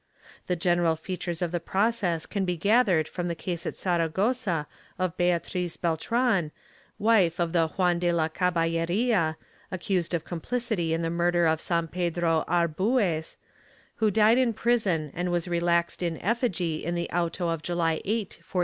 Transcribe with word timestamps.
The 0.47 0.55
general 0.55 0.95
features 0.95 1.43
of 1.43 1.51
the 1.51 1.59
process 1.59 2.25
can 2.25 2.43
be 2.43 2.57
gathered 2.57 3.07
from 3.07 3.27
the 3.27 3.35
case 3.35 3.67
at 3.67 3.77
Saragossa 3.77 4.65
of 4.97 5.15
Beatriz 5.15 5.77
Beltran, 5.77 6.51
wife 6.97 7.39
of 7.39 7.53
the 7.53 7.67
Juan 7.67 7.99
de 7.99 8.11
la 8.11 8.27
Caballeria, 8.27 9.35
accused 9.71 10.15
of 10.15 10.25
complicity 10.25 10.91
in 10.95 11.03
the 11.03 11.11
murder 11.11 11.45
of 11.45 11.61
San 11.61 11.87
Pedro 11.87 12.43
Arbues, 12.47 13.37
who 13.97 14.09
died 14.09 14.39
in 14.39 14.53
prison 14.53 15.11
and 15.13 15.31
was 15.31 15.47
relaxed 15.47 16.01
in 16.01 16.17
effigy 16.17 16.83
in 16.83 16.95
the 16.95 17.07
auto 17.11 17.49
of 17.49 17.61
July 17.61 18.01
8, 18.03 18.39
1491. 18.41 18.41